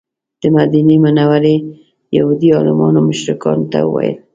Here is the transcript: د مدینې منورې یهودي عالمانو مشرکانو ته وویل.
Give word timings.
د 0.41 0.43
مدینې 0.55 0.95
منورې 1.03 1.55
یهودي 2.15 2.49
عالمانو 2.57 2.99
مشرکانو 3.09 3.69
ته 3.71 3.79
وویل. 3.83 4.17